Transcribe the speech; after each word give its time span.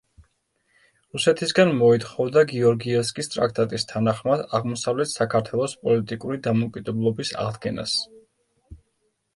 რუსეთისგან 1.17 1.73
მოითხოვდა 1.81 2.43
გეორგიევსკის 2.53 3.29
ტრაქტატის 3.35 3.85
თანახმად 3.93 4.43
აღმოსავლეთ 4.61 5.13
საქართველოს 5.15 5.77
პოლიტიკური 5.85 6.43
დამოუკიდებლობის 6.51 7.37
აღდგენას. 7.47 7.97